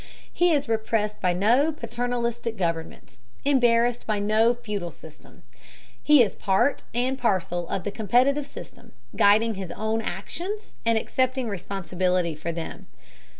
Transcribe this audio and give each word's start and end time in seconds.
He 0.33 0.51
is 0.51 0.67
repressed 0.67 1.21
by 1.21 1.33
no 1.33 1.71
paternalistic 1.71 2.57
government, 2.57 3.19
embarrassed 3.45 4.07
by 4.07 4.17
no 4.17 4.55
feudal 4.55 4.89
system. 4.89 5.43
He 6.01 6.23
is 6.23 6.33
part 6.33 6.85
and 6.91 7.19
parcel 7.19 7.69
of 7.69 7.83
the 7.83 7.91
competitive 7.91 8.47
system, 8.47 8.93
guiding 9.15 9.53
his 9.53 9.69
own 9.69 10.01
actions 10.01 10.73
and 10.87 10.97
accepting 10.97 11.49
responsibility 11.49 12.33
for 12.33 12.51
them. 12.51 12.87